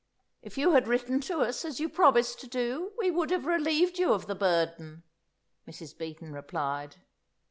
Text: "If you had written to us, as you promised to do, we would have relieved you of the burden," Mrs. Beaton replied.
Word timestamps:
"If 0.41 0.57
you 0.57 0.71
had 0.71 0.87
written 0.87 1.19
to 1.19 1.41
us, 1.41 1.63
as 1.63 1.79
you 1.79 1.87
promised 1.87 2.39
to 2.39 2.47
do, 2.47 2.91
we 2.97 3.11
would 3.11 3.29
have 3.29 3.45
relieved 3.45 3.99
you 3.99 4.13
of 4.13 4.25
the 4.25 4.33
burden," 4.33 5.03
Mrs. 5.67 5.95
Beaton 5.95 6.33
replied. 6.33 6.95